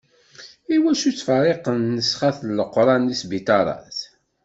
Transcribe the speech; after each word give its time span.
Iwacu 0.75 1.09
ttferriqen 1.13 1.77
nnesxat 1.83 2.37
n 2.43 2.49
Leqran 2.59 3.01
deg 3.07 3.17
sbiṭarat? 3.21 3.99